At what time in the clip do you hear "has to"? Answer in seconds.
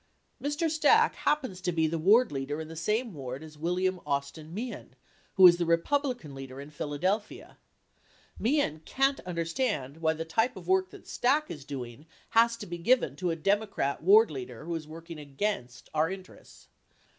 12.31-12.65